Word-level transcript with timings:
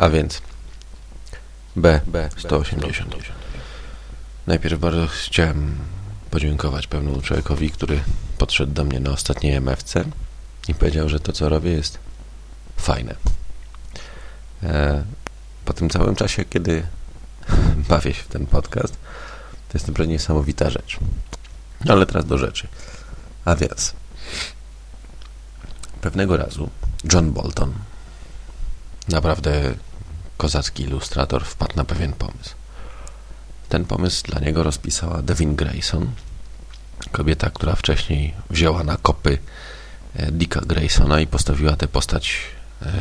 A 0.00 0.08
więc 0.08 0.42
B, 1.76 2.00
B 2.06 2.28
180. 2.36 3.14
Najpierw 4.46 4.80
bardzo 4.80 5.06
chciałem 5.06 5.78
podziękować 6.30 6.86
pewnemu 6.86 7.22
człowiekowi, 7.22 7.70
który 7.70 8.00
podszedł 8.38 8.72
do 8.72 8.84
mnie 8.84 9.00
na 9.00 9.10
ostatniej 9.10 9.54
MFC 9.54 10.04
i 10.68 10.74
powiedział, 10.74 11.08
że 11.08 11.20
to, 11.20 11.32
co 11.32 11.48
robię, 11.48 11.70
jest 11.70 11.98
fajne. 12.76 13.14
E, 14.62 15.04
po 15.64 15.72
tym 15.72 15.90
całym 15.90 16.16
czasie, 16.16 16.44
kiedy 16.44 16.82
bawię 17.88 18.14
się 18.14 18.22
w 18.22 18.28
ten 18.28 18.46
podcast, 18.46 18.94
to 19.68 19.78
jest 19.78 19.88
naprawdę 19.88 20.12
niesamowita 20.12 20.70
rzecz. 20.70 20.98
No, 21.84 21.92
ale 21.92 22.06
teraz 22.06 22.26
do 22.26 22.38
rzeczy. 22.38 22.68
A 23.44 23.56
więc 23.56 23.94
pewnego 26.00 26.36
razu 26.36 26.70
John 27.12 27.32
Bolton, 27.32 27.72
naprawdę 29.08 29.74
kozacki 30.40 30.82
ilustrator, 30.82 31.44
wpadł 31.44 31.76
na 31.76 31.84
pewien 31.84 32.12
pomysł. 32.12 32.54
Ten 33.68 33.84
pomysł 33.84 34.22
dla 34.24 34.40
niego 34.40 34.62
rozpisała 34.62 35.22
Devin 35.22 35.56
Grayson, 35.56 36.10
kobieta, 37.12 37.50
która 37.50 37.74
wcześniej 37.74 38.34
wzięła 38.50 38.84
na 38.84 38.96
kopy 38.96 39.38
e, 40.16 40.32
Dicka 40.32 40.60
Graysona 40.60 41.20
i 41.20 41.26
postawiła 41.26 41.76
tę 41.76 41.88
postać 41.88 42.36
e, 42.82 42.92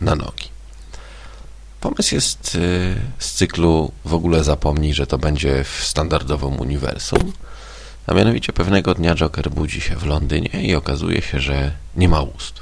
na 0.00 0.14
nogi. 0.14 0.48
Pomysł 1.80 2.14
jest 2.14 2.56
e, 2.56 2.58
z 3.18 3.32
cyklu 3.32 3.92
w 4.04 4.14
ogóle 4.14 4.44
zapomnij, 4.44 4.94
że 4.94 5.06
to 5.06 5.18
będzie 5.18 5.64
w 5.64 5.84
standardowym 5.84 6.60
uniwersum, 6.60 7.32
a 8.06 8.14
mianowicie 8.14 8.52
pewnego 8.52 8.94
dnia 8.94 9.14
Joker 9.14 9.50
budzi 9.50 9.80
się 9.80 9.96
w 9.96 10.06
Londynie 10.06 10.62
i 10.62 10.74
okazuje 10.74 11.22
się, 11.22 11.40
że 11.40 11.72
nie 11.96 12.08
ma 12.08 12.20
ust. 12.20 12.61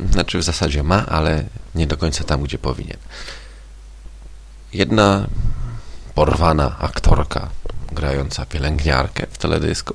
Znaczy 0.00 0.38
w 0.38 0.42
zasadzie 0.42 0.82
ma, 0.82 1.06
ale 1.06 1.44
nie 1.74 1.86
do 1.86 1.96
końca 1.96 2.24
tam, 2.24 2.42
gdzie 2.42 2.58
powinien. 2.58 2.96
Jedna 4.72 5.26
porwana 6.14 6.78
aktorka 6.78 7.48
grająca 7.92 8.46
pielęgniarkę 8.46 9.26
w 9.30 9.38
teledysku 9.38 9.94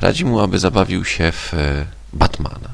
radzi 0.00 0.24
mu, 0.24 0.40
aby 0.40 0.58
zabawił 0.58 1.04
się 1.04 1.32
w 1.32 1.54
e, 1.54 1.86
Batmana. 2.12 2.68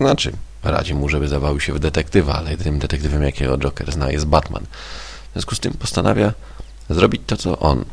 Znaczy, 0.00 0.32
radzi 0.62 0.94
mu, 0.94 1.08
żeby 1.08 1.28
zabawił 1.28 1.60
się 1.60 1.72
w 1.72 1.78
detektywa, 1.78 2.34
ale 2.34 2.50
jedynym 2.50 2.78
detektywem, 2.78 3.22
jakiego 3.22 3.58
Joker 3.58 3.92
zna, 3.92 4.10
jest 4.10 4.26
Batman. 4.26 4.64
W 5.28 5.32
związku 5.32 5.54
z 5.54 5.60
tym 5.60 5.72
postanawia 5.72 6.32
zrobić 6.90 7.22
to, 7.26 7.36
co 7.36 7.58
on. 7.58 7.84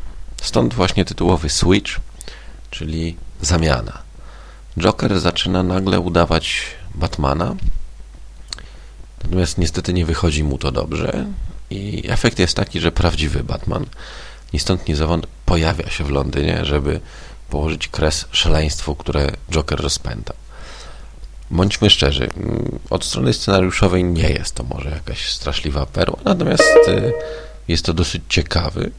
Stąd 0.42 0.74
właśnie 0.74 1.04
tytułowy 1.04 1.48
switch, 1.48 2.00
czyli 2.70 3.16
zamiana. 3.40 3.98
Joker 4.78 5.20
zaczyna 5.20 5.62
nagle 5.62 6.00
udawać 6.00 6.62
Batmana, 6.94 7.54
natomiast 9.24 9.58
niestety 9.58 9.92
nie 9.92 10.06
wychodzi 10.06 10.44
mu 10.44 10.58
to 10.58 10.72
dobrze 10.72 11.26
i 11.70 12.02
efekt 12.08 12.38
jest 12.38 12.56
taki, 12.56 12.80
że 12.80 12.92
prawdziwy 12.92 13.44
Batman 13.44 13.86
ni 14.52 14.60
stąd 14.60 14.88
ni 14.88 14.94
zowąd 14.94 15.26
pojawia 15.46 15.90
się 15.90 16.04
w 16.04 16.10
Londynie, 16.10 16.64
żeby 16.64 17.00
położyć 17.50 17.88
kres 17.88 18.24
szaleństwu, 18.32 18.94
które 18.94 19.30
Joker 19.50 19.80
rozpęta. 19.80 20.34
Bądźmy 21.50 21.90
szczerzy, 21.90 22.30
mm, 22.36 22.78
od 22.90 23.04
strony 23.04 23.32
scenariuszowej 23.32 24.04
nie 24.04 24.30
jest 24.30 24.54
to 24.54 24.64
może 24.64 24.90
jakaś 24.90 25.28
straszliwa 25.30 25.86
perła, 25.86 26.18
natomiast 26.24 26.62
y, 26.88 27.12
jest 27.68 27.84
to 27.84 27.94
dosyć 27.94 28.22
ciekawy 28.28 28.90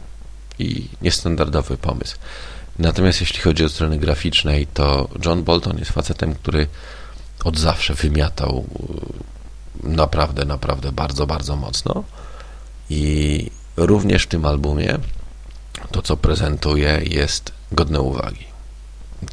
i 0.60 0.88
niestandardowy 1.02 1.78
pomysł. 1.78 2.18
Natomiast 2.80 3.22
jeśli 3.22 3.40
chodzi 3.40 3.66
o 3.66 3.70
strony 3.70 3.98
graficznej, 3.98 4.68
to 4.68 5.10
John 5.26 5.44
Bolton 5.44 5.78
jest 5.78 5.92
facetem, 5.92 6.36
który 6.36 6.68
od 7.44 7.60
zawsze 7.60 7.94
wymiatał 7.94 8.66
y, 8.80 9.07
naprawdę, 9.84 10.46
naprawdę 10.46 10.92
bardzo, 10.92 11.28
bardzo 11.28 11.56
mocno 11.56 12.04
i 12.90 13.52
również 13.78 14.24
w 14.24 14.28
tym 14.28 14.46
albumie 14.46 14.98
to, 15.92 16.02
co 16.02 16.18
prezentuje, 16.18 17.02
jest 17.06 17.52
godne 17.72 18.02
uwagi. 18.02 18.46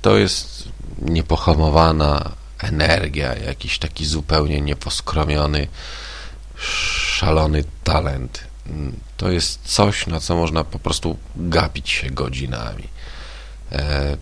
To 0.01 0.17
jest 0.17 0.69
niepohamowana 1.03 2.31
energia, 2.59 3.35
jakiś 3.35 3.79
taki 3.79 4.07
zupełnie 4.07 4.61
nieposkromiony, 4.61 5.69
szalony 6.57 7.65
talent. 7.85 8.45
To 9.17 9.31
jest 9.31 9.61
coś, 9.65 10.07
na 10.07 10.21
co 10.21 10.37
można 10.37 10.65
po 10.65 10.79
prostu 10.79 11.17
gapić 11.37 11.91
się 11.91 12.11
godzinami. 12.11 12.89
E, 13.73 14.17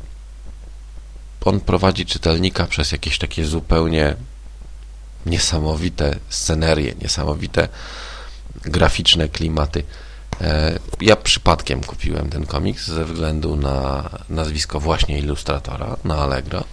on 1.45 1.61
prowadzi 1.61 2.07
czytelnika 2.07 2.67
przez 2.67 2.93
jakieś 2.93 3.19
takie 3.19 3.45
zupełnie 3.45 4.17
niesamowite 5.27 6.19
scenerie, 6.29 6.95
niesamowite 7.03 7.69
graficzne 8.63 9.29
klimaty. 9.29 9.85
E, 10.41 10.79
ja 11.01 11.17
przypadkiem 11.17 11.81
kupiłem 11.85 12.31
ten 12.31 12.47
komiks 12.47 12.87
ze 12.87 13.05
względu 13.05 13.57
na 13.57 14.11
nazwisko 14.29 14.81
właśnie 14.81 15.19
ilustratora 15.19 15.97
na 16.05 16.19
Allegro. 16.19 16.65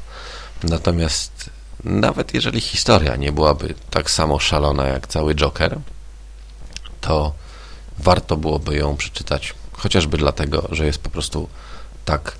Natomiast 0.64 1.50
nawet 1.84 2.34
jeżeli 2.34 2.62
historia 2.62 3.16
nie 3.16 3.32
byłaby 3.32 3.74
tak 3.90 4.12
samo 4.12 4.40
szalona 4.40 4.88
jak 4.88 5.08
cały 5.08 5.36
Joker, 5.36 5.80
to 7.02 7.34
warto 8.00 8.38
byłoby 8.38 8.76
ją 8.76 8.98
przeczytać, 8.98 9.54
chociażby 9.74 10.18
dlatego, 10.18 10.68
że 10.72 10.86
jest 10.86 11.00
po 11.00 11.10
prostu 11.10 11.50
tak 12.06 12.36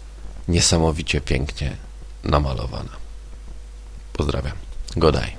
niesamowicie 0.48 1.22
pięknie 1.22 1.78
namalowana. 2.24 2.92
Pozdrawiam. 4.14 4.56
Godaj. 4.96 5.39